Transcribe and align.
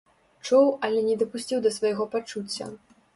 Чуў, 0.47 0.69
але 0.87 1.03
не 1.09 1.17
дапусціў 1.21 1.59
да 1.65 1.73
свайго 1.77 2.09
пачуцця. 2.17 2.71